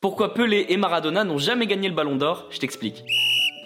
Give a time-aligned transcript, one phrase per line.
[0.00, 3.04] Pourquoi Pelé et Maradona n'ont jamais gagné le ballon d'or Je t'explique.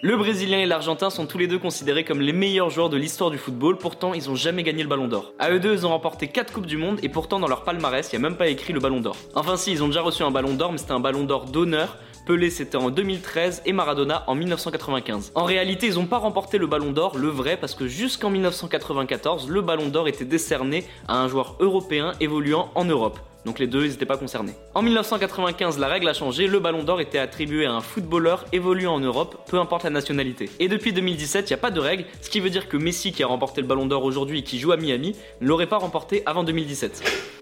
[0.00, 3.30] Le Brésilien et l'Argentin sont tous les deux considérés comme les meilleurs joueurs de l'histoire
[3.30, 5.34] du football, pourtant ils ont jamais gagné le ballon d'or.
[5.38, 8.10] À eux deux, ils ont remporté 4 Coupes du Monde et pourtant dans leur palmarès,
[8.10, 9.14] il n'y a même pas écrit le ballon d'or.
[9.34, 11.98] Enfin si, ils ont déjà reçu un ballon d'or, mais c'était un ballon d'or d'honneur.
[12.26, 15.32] Pelé c'était en 2013 et Maradona en 1995.
[15.34, 19.48] En réalité, ils n'ont pas remporté le ballon d'or, le vrai, parce que jusqu'en 1994,
[19.48, 23.18] le ballon d'or était décerné à un joueur européen évoluant en Europe.
[23.44, 24.52] Donc les deux, ils n'étaient pas concernés.
[24.74, 28.94] En 1995, la règle a changé, le ballon d'or était attribué à un footballeur évoluant
[28.94, 30.48] en Europe, peu importe la nationalité.
[30.60, 33.10] Et depuis 2017, il n'y a pas de règle, ce qui veut dire que Messi
[33.10, 35.78] qui a remporté le ballon d'or aujourd'hui et qui joue à Miami, ne l'aurait pas
[35.78, 37.41] remporté avant 2017.